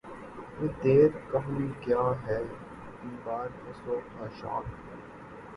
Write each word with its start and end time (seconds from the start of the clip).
یہ 0.59 0.67
دیر 0.83 1.09
کہن 1.31 1.67
کیا 1.81 2.03
ہے 2.25 2.37
انبار 2.37 3.47
خس 3.59 3.87
و 3.87 3.99
خاشاک 4.09 4.65